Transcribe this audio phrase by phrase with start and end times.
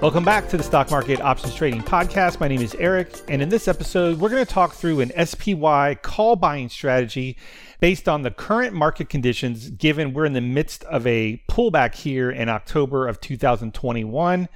[0.00, 2.40] Welcome back to the Stock Market Options Trading Podcast.
[2.40, 5.96] My name is Eric, and in this episode, we're going to talk through an SPY
[5.96, 7.36] call buying strategy
[7.80, 12.30] based on the current market conditions, given we're in the midst of a pullback here
[12.30, 14.48] in October of 2021.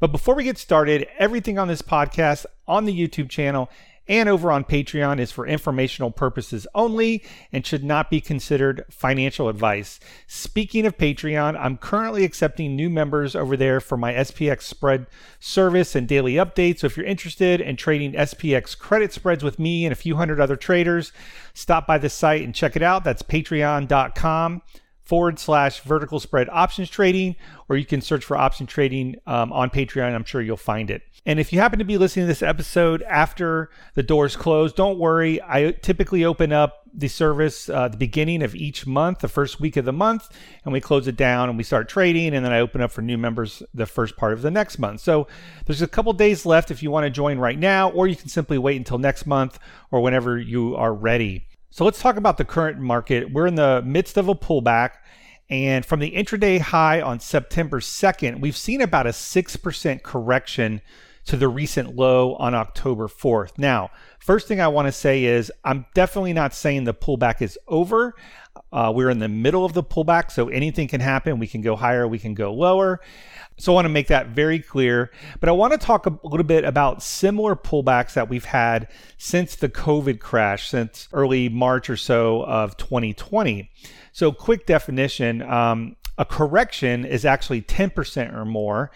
[0.00, 3.70] But before we get started, everything on this podcast, on the YouTube channel,
[4.10, 9.48] and over on Patreon is for informational purposes only and should not be considered financial
[9.48, 10.00] advice.
[10.26, 15.06] Speaking of Patreon, I'm currently accepting new members over there for my SPX spread
[15.38, 16.80] service and daily updates.
[16.80, 20.40] So if you're interested in trading SPX credit spreads with me and a few hundred
[20.40, 21.12] other traders,
[21.54, 23.04] stop by the site and check it out.
[23.04, 24.62] That's patreon.com
[25.10, 27.34] forward slash vertical spread options trading,
[27.68, 30.14] or you can search for option trading um, on Patreon.
[30.14, 31.02] I'm sure you'll find it.
[31.26, 35.00] And if you happen to be listening to this episode after the doors close, don't
[35.00, 35.42] worry.
[35.42, 39.76] I typically open up the service uh, the beginning of each month, the first week
[39.76, 40.28] of the month,
[40.64, 42.32] and we close it down and we start trading.
[42.32, 45.00] And then I open up for new members the first part of the next month.
[45.00, 45.26] So
[45.66, 48.28] there's a couple days left if you want to join right now, or you can
[48.28, 49.58] simply wait until next month
[49.90, 51.48] or whenever you are ready.
[51.72, 53.32] So let's talk about the current market.
[53.32, 54.94] We're in the midst of a pullback.
[55.48, 60.80] And from the intraday high on September 2nd, we've seen about a 6% correction
[61.26, 63.52] to the recent low on October 4th.
[63.56, 67.58] Now, first thing I want to say is I'm definitely not saying the pullback is
[67.68, 68.14] over.
[68.72, 71.38] Uh, we're in the middle of the pullback, so anything can happen.
[71.38, 73.00] We can go higher, we can go lower.
[73.58, 75.10] So I want to make that very clear.
[75.40, 78.88] But I want to talk a little bit about similar pullbacks that we've had
[79.18, 83.70] since the COVID crash, since early March or so of 2020.
[84.12, 88.90] So, quick definition um, a correction is actually 10% or more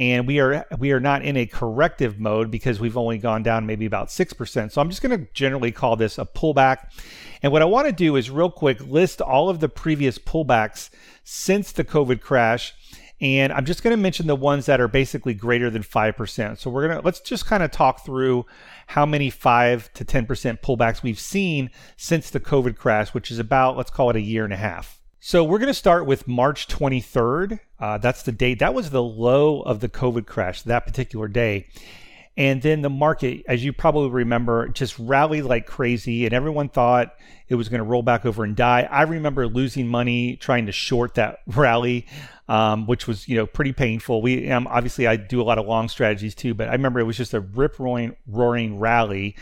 [0.00, 3.66] and we are we are not in a corrective mode because we've only gone down
[3.66, 4.72] maybe about 6%.
[4.72, 6.90] So I'm just going to generally call this a pullback.
[7.42, 10.88] And what I want to do is real quick list all of the previous pullbacks
[11.22, 12.74] since the COVID crash
[13.20, 16.56] and I'm just going to mention the ones that are basically greater than 5%.
[16.56, 18.46] So we're going to let's just kind of talk through
[18.86, 20.26] how many 5 to 10%
[20.62, 24.44] pullbacks we've seen since the COVID crash, which is about let's call it a year
[24.44, 24.99] and a half.
[25.22, 27.60] So we're going to start with March 23rd.
[27.78, 28.60] Uh, that's the date.
[28.60, 31.66] That was the low of the COVID crash that particular day.
[32.38, 37.14] And then the market, as you probably remember, just rallied like crazy, and everyone thought
[37.48, 38.88] it was going to roll back over and die.
[38.90, 42.06] I remember losing money trying to short that rally,
[42.48, 44.22] um, which was you know pretty painful.
[44.22, 47.04] We um, obviously I do a lot of long strategies too, but I remember it
[47.04, 49.36] was just a rip roaring roaring rally,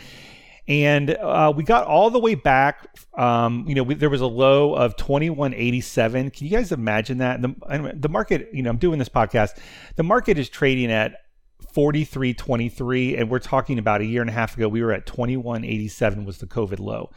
[0.69, 2.87] and uh, we got all the way back.
[3.15, 6.29] Um, you know, we, there was a low of 2187.
[6.29, 7.41] Can you guys imagine that?
[7.41, 9.57] The, the market, you know, I'm doing this podcast.
[9.95, 11.15] The market is trading at
[11.75, 14.67] 43.23, and we're talking about a year and a half ago.
[14.67, 17.09] We were at 2187 was the COVID low.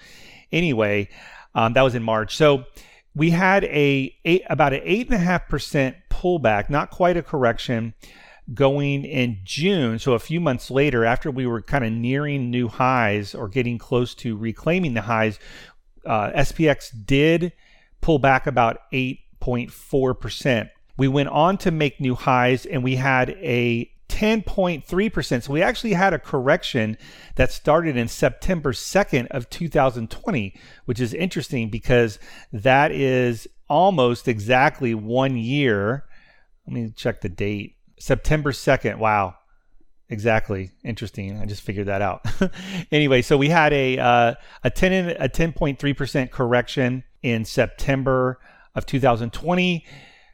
[0.50, 1.10] Anyway,
[1.54, 2.34] um, that was in March.
[2.34, 2.64] So
[3.14, 7.22] we had a eight, about an eight and a half percent pullback, not quite a
[7.22, 7.92] correction
[8.54, 9.98] going in June.
[9.98, 13.78] So a few months later, after we were kind of nearing new highs or getting
[13.78, 15.38] close to reclaiming the highs,
[16.04, 17.52] uh, SPX did
[18.00, 20.70] pull back about 8.4%.
[20.97, 25.42] We went on to make new highs and we had a 10.3%.
[25.42, 26.98] So we actually had a correction
[27.36, 30.54] that started in September 2nd of 2020,
[30.84, 32.19] which is interesting because
[32.52, 36.04] that is almost exactly one year.
[36.66, 37.76] Let me check the date.
[38.02, 38.98] September 2nd.
[38.98, 39.36] Wow.
[40.08, 40.72] Exactly.
[40.82, 41.38] Interesting.
[41.38, 42.26] I just figured that out.
[42.92, 48.40] anyway, so we had a uh, a 10 a 10.3% correction in September
[48.74, 49.86] of 2020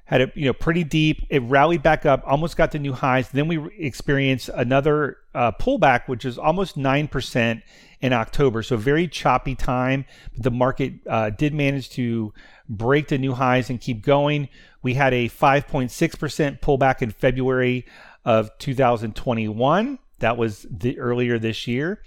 [0.09, 1.27] had a you know pretty deep.
[1.29, 3.29] It rallied back up, almost got to new highs.
[3.29, 7.63] Then we experienced another uh, pullback, which is almost nine percent
[8.01, 8.63] in October.
[8.63, 10.07] So very choppy time.
[10.35, 12.33] But the market uh, did manage to
[12.69, 14.49] break the new highs and keep going.
[14.83, 17.85] We had a 5.6% pullback in February
[18.25, 19.99] of 2021.
[20.21, 22.03] That was the earlier this year.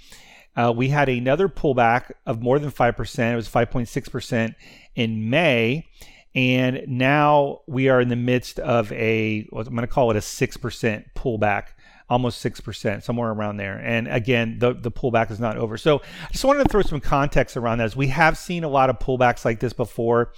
[0.56, 3.32] Uh, we had another pullback of more than 5%.
[3.32, 4.56] It was 5.6%
[4.96, 5.88] in May.
[6.34, 10.22] And now we are in the midst of a, I'm going to call it a
[10.22, 11.66] 6% pullback
[12.12, 13.78] almost 6%, somewhere around there.
[13.78, 15.78] And again, the, the pullback is not over.
[15.78, 18.68] So I just wanted to throw some context around that as we have seen a
[18.68, 20.34] lot of pullbacks like this before.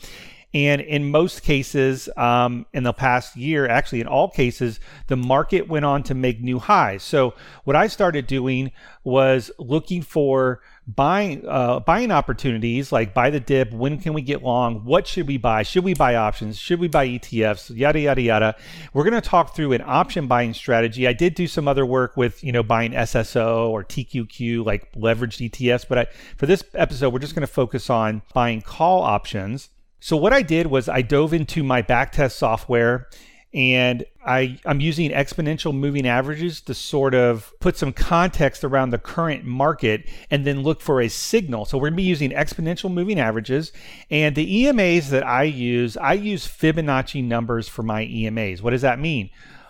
[0.54, 5.68] And in most cases, um, in the past year, actually in all cases, the market
[5.68, 7.02] went on to make new highs.
[7.02, 7.34] So
[7.64, 8.72] what I started doing
[9.04, 14.44] was looking for buying uh, buying opportunities like buy the dip when can we get
[14.44, 18.22] long what should we buy should we buy options should we buy etfs yada yada
[18.22, 18.56] yada.
[18.94, 21.08] We're going to talk through an option buying strategy.
[21.08, 25.50] I did do some other work with you know buying sso or tqq like leveraged
[25.50, 26.08] etfs but I,
[26.38, 29.70] for this episode we're just going to focus on buying call options
[30.04, 33.08] so what I did was I dove into my backtest software
[33.54, 38.98] and I, I'm using exponential moving averages to sort of put some context around the
[38.98, 41.64] current market and then look for a signal.
[41.64, 43.72] So we're going to be using exponential moving averages.
[44.12, 48.62] And the EMAs that I use, I use Fibonacci numbers for my EMAs.
[48.62, 49.30] What does that mean?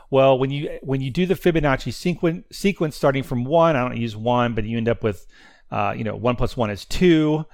[0.09, 3.97] Well, when you when you do the Fibonacci sequence sequence starting from one, I don't
[3.97, 5.27] use one, but you end up with,
[5.69, 7.45] uh, you know, one plus one is two.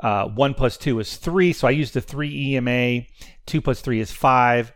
[0.00, 1.52] Uh, one plus two is three.
[1.52, 3.06] So I use the three EMA.
[3.46, 4.72] Two plus three is five.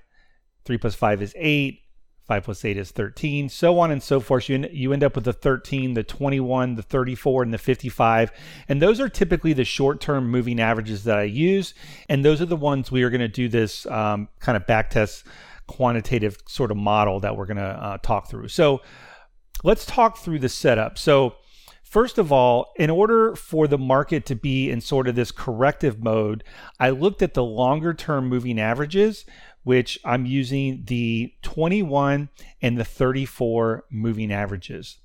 [0.64, 1.78] 3 plus 5 is 8.
[2.28, 4.48] 5 plus 8 is 13, so on and so forth.
[4.48, 8.30] You, you end up with the 13, the 21, the 34, and the 55.
[8.68, 11.74] And those are typically the short term moving averages that I use.
[12.08, 15.24] And those are the ones we are going to do this um, kind of backtest
[15.66, 18.48] quantitative sort of model that we're going to uh, talk through.
[18.48, 18.82] So
[19.64, 20.98] let's talk through the setup.
[20.98, 21.34] So,
[21.92, 26.02] First of all, in order for the market to be in sort of this corrective
[26.02, 26.42] mode,
[26.80, 29.26] I looked at the longer term moving averages,
[29.62, 32.30] which I'm using the 21
[32.62, 35.00] and the 34 moving averages.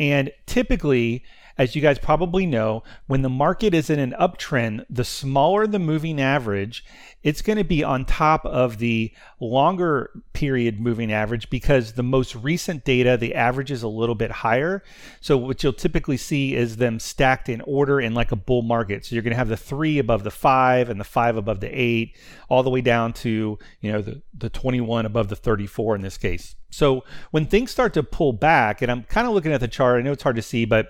[0.00, 1.24] And typically,
[1.58, 5.78] as you guys probably know, when the market is in an uptrend, the smaller the
[5.78, 6.86] moving average,
[7.22, 12.34] it's going to be on top of the longer period moving average because the most
[12.34, 14.82] recent data, the average is a little bit higher.
[15.20, 19.06] So, what you'll typically see is them stacked in order in like a bull market.
[19.06, 21.68] So, you're going to have the three above the five and the five above the
[21.68, 22.16] eight,
[22.50, 26.18] all the way down to, you know, the, the 21 above the 34 in this
[26.18, 26.56] case.
[26.74, 30.00] So when things start to pull back, and I'm kind of looking at the chart,
[30.00, 30.88] I know it's hard to see, but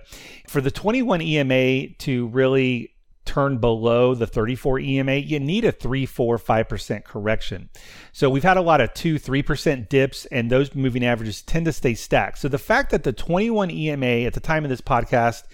[0.48, 2.93] for the 21 EMA to really
[3.24, 7.68] turn below the 34 EMA, you need a 3, 4, 5% correction.
[8.12, 11.72] So we've had a lot of 2, 3% dips, and those moving averages tend to
[11.72, 12.38] stay stacked.
[12.38, 15.44] So the fact that the 21 EMA at the time of this podcast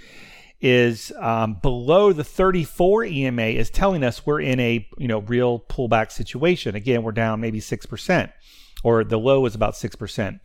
[0.61, 5.59] is um, below the 34 EMA is telling us we're in a you know real
[5.59, 6.75] pullback situation.
[6.75, 8.33] Again, we're down maybe 6%
[8.83, 10.41] or the low was about 6%.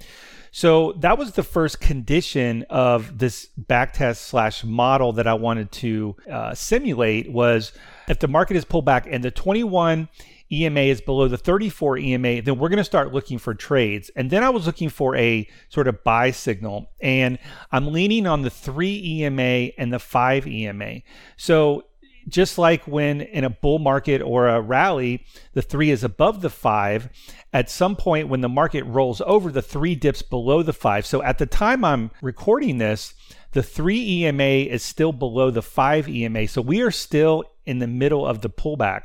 [0.56, 6.16] So that was the first condition of this backtest slash model that I wanted to
[6.32, 7.74] uh, simulate was
[8.08, 10.08] if the market is pulled back and the 21
[10.50, 14.10] EMA is below the 34 EMA, then we're going to start looking for trades.
[14.16, 17.38] And then I was looking for a sort of buy signal, and
[17.74, 21.02] I'm leaning on the 3 EMA and the 5 EMA.
[21.36, 21.84] So
[22.28, 26.50] just like when in a bull market or a rally, the three is above the
[26.50, 27.10] five,
[27.54, 31.06] at some point when the market rolls over, the three dips below the five.
[31.06, 33.14] So at the time I'm recording this,
[33.52, 36.48] the three EMA is still below the five EMA.
[36.48, 39.04] So we are still in the middle of the pullback.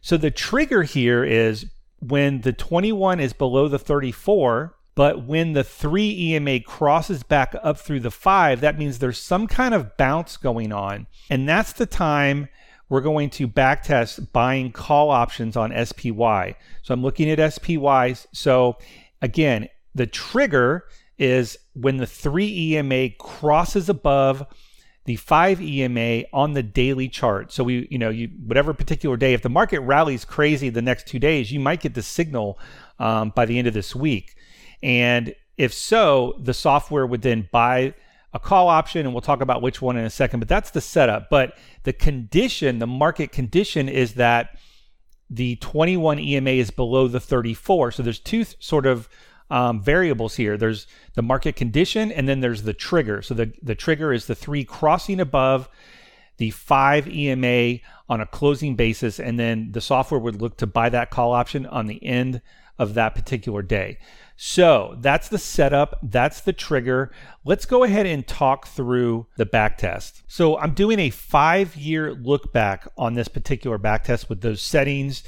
[0.00, 1.66] So the trigger here is
[2.00, 7.78] when the 21 is below the 34, but when the 3 EMA crosses back up
[7.78, 11.06] through the 5, that means there's some kind of bounce going on.
[11.30, 12.48] And that's the time
[12.88, 16.56] we're going to backtest buying call options on SPY.
[16.82, 18.26] So I'm looking at SPYs.
[18.32, 18.76] So
[19.22, 20.84] again, the trigger
[21.18, 24.44] is when the 3 EMA crosses above
[25.06, 27.50] the 5 EMA on the daily chart.
[27.50, 31.06] So we, you know, you whatever particular day, if the market rallies crazy the next
[31.06, 32.58] two days, you might get the signal
[32.98, 34.36] um, by the end of this week.
[34.82, 37.94] And if so, the software would then buy
[38.34, 40.80] a call option, and we'll talk about which one in a second, but that's the
[40.80, 41.28] setup.
[41.28, 44.58] But the condition, the market condition is that
[45.28, 47.92] the 21 EMA is below the 34.
[47.92, 49.08] So there's two th- sort of
[49.50, 50.56] um, variables here.
[50.56, 53.20] There's the market condition, and then there's the trigger.
[53.20, 55.68] So the, the trigger is the three crossing above
[56.38, 60.88] the 5 EMA on a closing basis, and then the software would look to buy
[60.88, 62.40] that call option on the end
[62.78, 63.98] of that particular day.
[64.44, 67.12] So that's the setup, that's the trigger.
[67.44, 70.24] Let's go ahead and talk through the back test.
[70.26, 74.60] So I'm doing a five year look back on this particular back test with those
[74.60, 75.22] settings.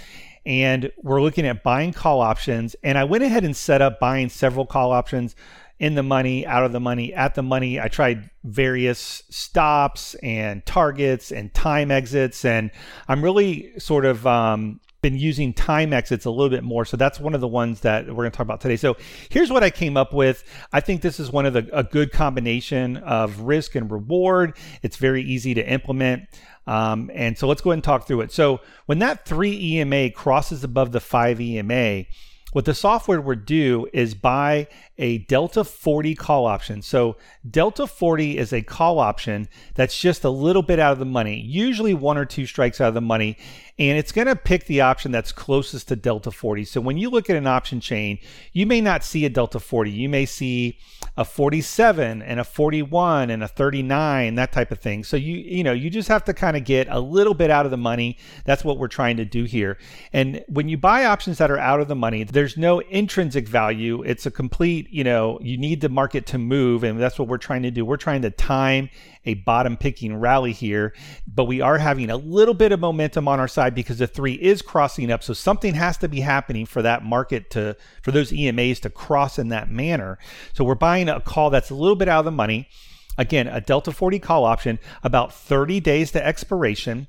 [0.45, 2.75] And we're looking at buying call options.
[2.83, 5.37] And I went ahead and set up buying several call options
[5.79, 7.79] in the money, out of the money, at the money.
[7.79, 12.45] I tried various stops and targets and time exits.
[12.45, 12.73] And
[13.07, 16.87] I'm really sort of um, been using time exits a little bit more.
[16.87, 18.77] So that's one of the ones that we're going to talk about today.
[18.77, 18.97] So
[19.29, 20.45] here's what I came up with.
[20.73, 24.57] I think this is one of the a good combination of risk and reward.
[24.83, 26.23] It's very easy to implement.
[26.67, 28.33] Um, and so let's go ahead and talk through it.
[28.33, 32.07] So when that three EMA crosses above the five EMA,
[32.55, 36.83] what the software would do is buy a Delta 40 call option.
[36.83, 37.17] So,
[37.51, 41.41] Delta 40 is a call option that's just a little bit out of the money,
[41.41, 43.37] usually one or two strikes out of the money,
[43.77, 46.65] and it's going to pick the option that's closest to Delta 40.
[46.65, 48.19] So, when you look at an option chain,
[48.53, 49.91] you may not see a Delta 40.
[49.91, 50.79] You may see
[51.17, 55.03] a 47 and a 41 and a 39, that type of thing.
[55.03, 57.65] So, you you know, you just have to kind of get a little bit out
[57.65, 58.17] of the money.
[58.45, 59.79] That's what we're trying to do here.
[60.13, 64.03] And when you buy options that are out of the money, there's no intrinsic value.
[64.03, 66.85] It's a complete, you know, you need the market to move.
[66.85, 67.85] And that's what we're trying to do.
[67.85, 68.91] We're trying to time
[69.27, 70.95] a bottom picking rally here,
[71.27, 74.35] but we are having a little bit of momentum on our side because the three
[74.35, 75.23] is crossing up.
[75.23, 79.39] So something has to be happening for that market to, for those EMAs to cross
[79.39, 80.19] in that manner.
[80.53, 82.69] So we're buying a call that's a little bit out of the money.
[83.17, 87.07] Again, a Delta 40 call option, about 30 days to expiration.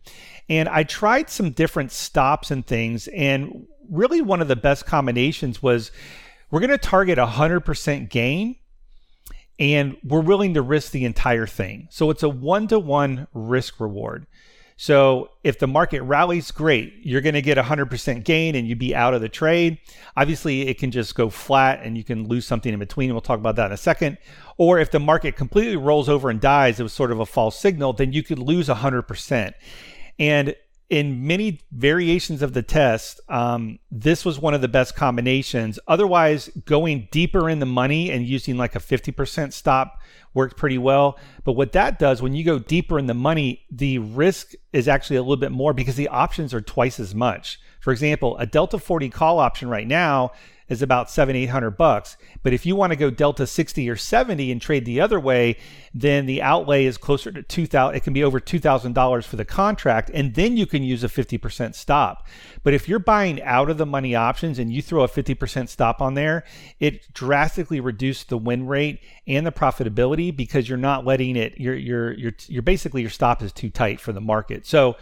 [0.47, 3.07] And I tried some different stops and things.
[3.07, 5.91] And really, one of the best combinations was
[6.51, 8.57] we're going to target 100% gain
[9.59, 11.87] and we're willing to risk the entire thing.
[11.91, 14.27] So it's a one to one risk reward.
[14.77, 18.93] So if the market rallies, great, you're going to get 100% gain and you'd be
[18.93, 19.77] out of the trade.
[20.17, 23.11] Obviously, it can just go flat and you can lose something in between.
[23.13, 24.17] We'll talk about that in a second.
[24.57, 27.57] Or if the market completely rolls over and dies, it was sort of a false
[27.57, 29.53] signal, then you could lose 100%.
[30.19, 30.55] And
[30.89, 35.79] in many variations of the test, um, this was one of the best combinations.
[35.87, 39.99] Otherwise, going deeper in the money and using like a 50% stop
[40.33, 41.17] worked pretty well.
[41.43, 45.15] But what that does, when you go deeper in the money, the risk is actually
[45.15, 47.59] a little bit more because the options are twice as much.
[47.79, 50.31] For example, a Delta 40 call option right now
[50.67, 52.17] is about seven, eight hundred bucks.
[52.43, 55.57] But if you want to go Delta 60 or 70 and trade the other way,
[55.93, 60.11] then the outlay is closer to 2000 it can be over $2,000 for the contract
[60.13, 62.27] and then you can use a 50% stop.
[62.63, 66.01] But if you're buying out of the money options and you throw a 50% stop
[66.01, 66.43] on there,
[66.79, 71.75] it drastically reduces the win rate and the profitability because you're not letting it you're
[71.75, 74.65] you're you're you're basically your stop is too tight for the market.
[74.65, 74.95] So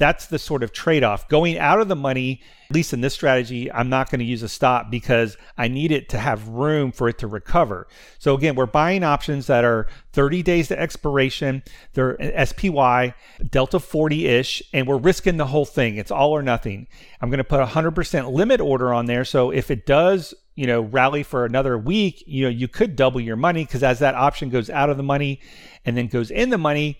[0.00, 1.28] that's the sort of trade off.
[1.28, 2.40] Going out of the money,
[2.70, 5.92] at least in this strategy, I'm not going to use a stop because I need
[5.92, 7.86] it to have room for it to recover.
[8.18, 11.62] So again, we're buying options that are 30 days to expiration.
[11.92, 13.14] They're uh, SPY,
[13.50, 15.96] Delta 40 ish, and we're risking the whole thing.
[15.96, 16.86] It's all or nothing.
[17.20, 19.26] I'm going to put a 100% limit order on there.
[19.26, 23.20] So if it does you know rally for another week you know you could double
[23.20, 25.40] your money because as that option goes out of the money
[25.84, 26.98] and then goes in the money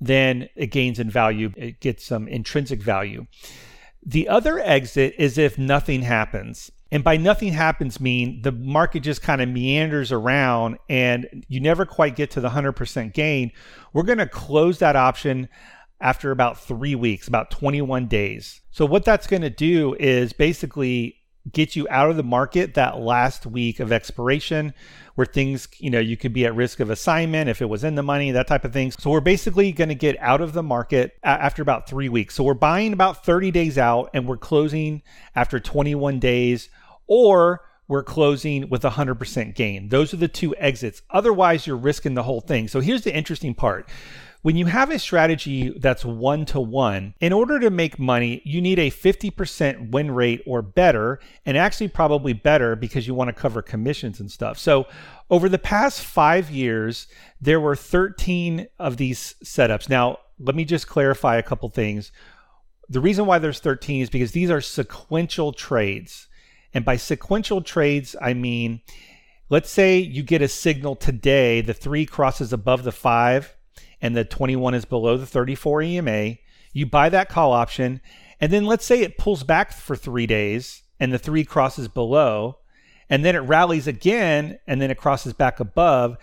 [0.00, 3.26] then it gains in value, it gets some intrinsic value.
[4.04, 6.70] The other exit is if nothing happens.
[6.90, 11.84] And by nothing happens mean the market just kind of meanders around and you never
[11.84, 13.52] quite get to the 100% gain.
[13.92, 15.50] We're going to close that option
[16.00, 18.62] after about 3 weeks, about 21 days.
[18.70, 21.16] So what that's going to do is basically
[21.52, 24.74] get you out of the market that last week of expiration
[25.14, 27.96] where things, you know, you could be at risk of assignment if it was in
[27.96, 28.92] the money, that type of thing.
[28.92, 32.34] So we're basically going to get out of the market after about three weeks.
[32.34, 35.02] So we're buying about 30 days out and we're closing
[35.34, 36.68] after 21 days,
[37.08, 39.88] or we're closing with 100% gain.
[39.88, 41.02] Those are the two exits.
[41.10, 42.68] Otherwise, you're risking the whole thing.
[42.68, 43.88] So here's the interesting part
[44.42, 48.60] when you have a strategy that's one to one, in order to make money, you
[48.60, 53.32] need a 50% win rate or better, and actually probably better because you want to
[53.32, 54.56] cover commissions and stuff.
[54.58, 54.86] So,
[55.30, 57.08] over the past five years,
[57.40, 59.88] there were 13 of these setups.
[59.88, 62.12] Now, let me just clarify a couple things.
[62.88, 66.28] The reason why there's 13 is because these are sequential trades.
[66.72, 68.80] And by sequential trades, I mean,
[69.50, 73.56] let's say you get a signal today, the three crosses above the five
[74.00, 76.36] and the 21 is below the 34 EMA,
[76.72, 78.00] you buy that call option,
[78.40, 82.58] and then let's say it pulls back for three days and the three crosses below,
[83.10, 86.16] and then it rallies again and then it crosses back above.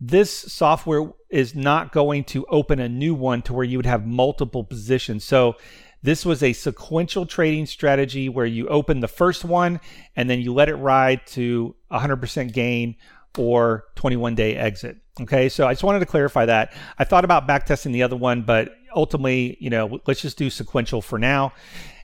[0.00, 4.06] This software is not going to open a new one to where you would have
[4.06, 5.24] multiple positions.
[5.24, 5.56] So
[6.02, 9.80] this was a sequential trading strategy where you open the first one
[10.16, 12.96] and then you let it ride to 100% gain
[13.38, 14.98] or 21 day exit.
[15.20, 16.72] Okay, so I just wanted to clarify that.
[16.98, 21.02] I thought about backtesting the other one, but ultimately, you know, let's just do sequential
[21.02, 21.52] for now.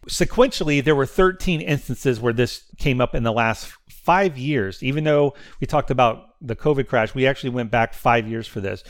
[0.09, 4.83] Sequentially, there were 13 instances where this came up in the last five years.
[4.83, 8.61] Even though we talked about the COVID crash, we actually went back five years for
[8.61, 8.85] this.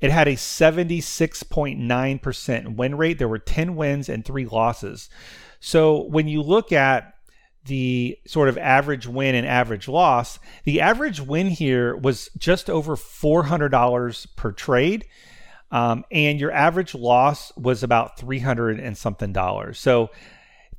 [0.00, 3.18] It had a 76.9% win rate.
[3.18, 5.10] There were 10 wins and three losses.
[5.58, 7.15] So when you look at
[7.66, 12.96] the sort of average win and average loss, the average win here was just over
[12.96, 15.06] $400 per trade.
[15.70, 19.78] Um, and your average loss was about 300 and something dollars.
[19.78, 20.10] So,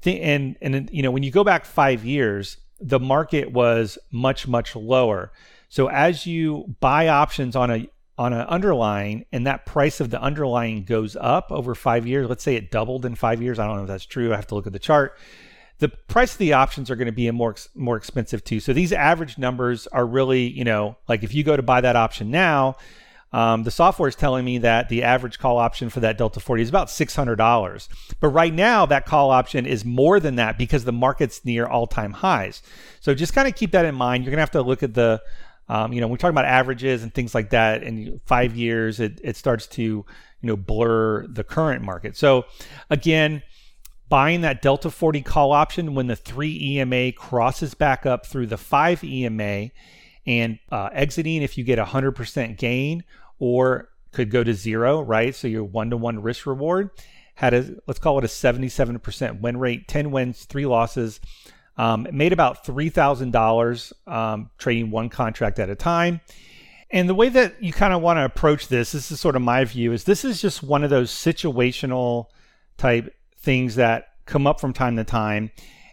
[0.01, 4.47] th- and, and, you know, when you go back five years, the market was much,
[4.47, 5.31] much lower.
[5.69, 10.21] So as you buy options on a, on an underlying and that price of the
[10.21, 13.59] underlying goes up over five years, let's say it doubled in five years.
[13.59, 14.31] I don't know if that's true.
[14.31, 15.17] I have to look at the chart
[15.79, 18.59] the price of the options are going to be more more expensive too.
[18.59, 21.95] So these average numbers are really, you know, like if you go to buy that
[21.95, 22.77] option now,
[23.33, 26.63] um, the software is telling me that the average call option for that Delta 40
[26.63, 27.87] is about $600.
[28.19, 31.87] But right now, that call option is more than that because the market's near all
[31.87, 32.61] time highs.
[33.01, 34.23] So just kind of keep that in mind.
[34.23, 35.21] You're going to have to look at the,
[35.67, 37.83] um, you know, we're talking about averages and things like that.
[37.83, 40.05] In five years, it, it starts to, you
[40.41, 42.15] know, blur the current market.
[42.15, 42.45] So
[42.89, 43.43] again,
[44.09, 48.57] buying that Delta 40 call option when the 3 EMA crosses back up through the
[48.57, 49.69] 5 EMA
[50.25, 53.03] and uh, exiting if you get 100% gain
[53.39, 55.35] or could go to zero, right?
[55.35, 56.89] So your one to one risk reward
[57.35, 61.19] had a, let's call it a 77% win rate, 10 wins, three losses.
[61.77, 66.21] Um, made about $3,000 um, trading one contract at a time.
[66.89, 69.43] And the way that you kind of want to approach this, this is sort of
[69.43, 72.27] my view, is this is just one of those situational
[72.77, 73.13] type
[73.47, 75.49] things that come up from time to time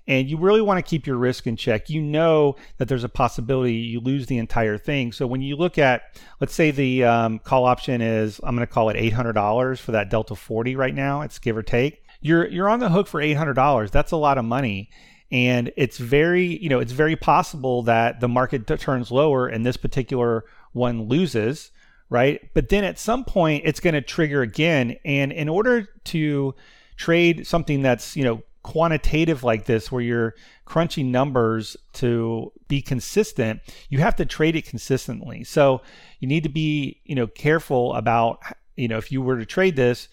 [0.06, 1.88] and you really want to keep your risk in check.
[1.88, 5.12] You know that there's a possibility you lose the entire thing.
[5.12, 8.72] So when you look at, let's say the um, call option is, I'm going to
[8.72, 11.22] call it $800 for that Delta 40 right now.
[11.22, 12.02] It's give or take.
[12.20, 13.90] You're you're on the hook for $800.
[13.90, 14.90] That's a lot of money.
[15.30, 19.76] And it's very, you know, it's very possible that the market turns lower and this
[19.76, 21.70] particular one loses,
[22.10, 22.40] right?
[22.52, 24.96] But then at some point it's going to trigger again.
[25.04, 26.54] And in order to
[26.96, 30.34] trade something that's, you know, quantitative like this where you're
[30.64, 33.60] crunching numbers to be consistent
[33.90, 35.44] you have to trade it consistently.
[35.44, 35.82] So
[36.18, 38.40] you need to be you know careful about
[38.74, 40.08] you know if you were to trade this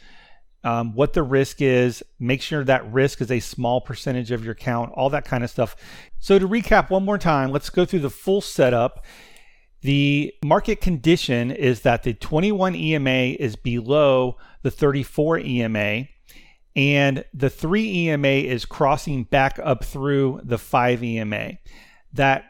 [0.63, 4.53] um, what the risk is make sure that risk is a small percentage of your
[4.53, 5.75] count all that kind of stuff.
[6.19, 9.05] So to recap one more time let's go through the full setup.
[9.79, 16.07] The market condition is that the 21 EMA is below the 34 EMA
[16.75, 21.53] and the 3 EMA is crossing back up through the 5 EMA.
[22.13, 22.45] That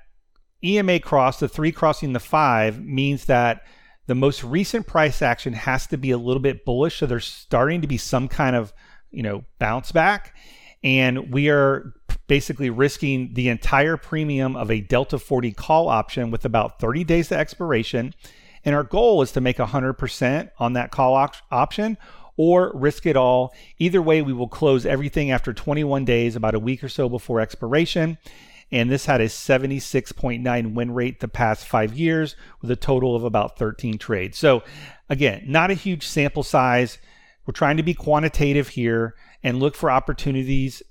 [0.64, 3.64] EMA cross, the 3 crossing the 5, means that
[4.08, 6.98] the most recent price action has to be a little bit bullish.
[6.98, 8.74] So there's starting to be some kind of,
[9.10, 10.36] you know, bounce back.
[10.84, 11.94] And we are
[12.28, 17.30] basically risking the entire premium of a Delta 40 call option with about 30 days
[17.30, 18.14] to expiration.
[18.64, 21.98] And our goal is to make 100% on that call op- option
[22.38, 23.54] or risk it all.
[23.80, 27.40] Either way, we will close everything after 21 days, about a week or so before
[27.40, 28.18] expiration.
[28.72, 33.24] And this had a 76.9 win rate the past five years with a total of
[33.24, 34.38] about 13 trades.
[34.38, 34.64] So,
[35.10, 36.98] again, not a huge sample size.
[37.46, 40.82] We're trying to be quantitative here and look for opportunities.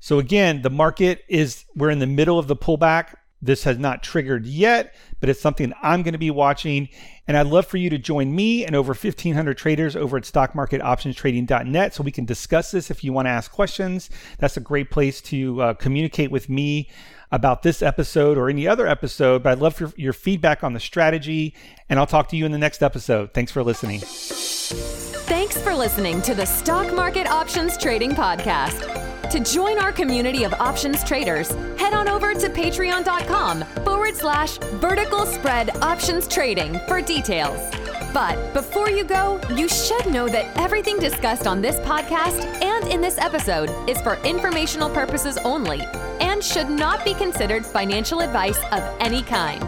[0.00, 3.14] So, again, the market is, we're in the middle of the pullback.
[3.40, 6.88] This has not triggered yet, but it's something I'm going to be watching.
[7.26, 11.94] And I'd love for you to join me and over 1,500 traders over at stockmarketoptionstrading.net
[11.94, 14.10] so we can discuss this if you want to ask questions.
[14.38, 16.88] That's a great place to uh, communicate with me
[17.30, 19.42] about this episode or any other episode.
[19.42, 21.54] But I'd love for your feedback on the strategy,
[21.88, 23.34] and I'll talk to you in the next episode.
[23.34, 24.00] Thanks for listening.
[24.00, 29.07] Thanks for listening to the Stock Market Options Trading Podcast.
[29.30, 35.26] To join our community of options traders, head on over to patreon.com forward slash vertical
[35.26, 37.60] spread options trading for details.
[38.14, 43.02] But before you go, you should know that everything discussed on this podcast and in
[43.02, 45.82] this episode is for informational purposes only
[46.20, 49.62] and should not be considered financial advice of any kind.